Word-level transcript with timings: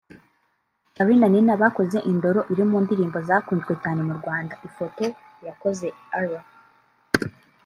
Charly 0.93 1.15
na 1.19 1.27
Nina 1.33 1.53
bakoze 1.61 1.97
Indoro 2.11 2.39
iri 2.51 2.63
mu 2.69 2.77
ndirimbo 2.83 3.17
zakunzwe 3.27 3.73
cyane 3.83 4.01
mu 4.07 4.13
Rwanda 4.19 4.53
(Ifoto/Irakoze 4.67 5.87
R 6.25 6.27